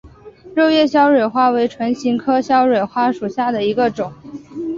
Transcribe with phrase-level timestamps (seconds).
[0.55, 4.11] 肉叶鞘蕊花为唇形科鞘蕊花属下的一个种。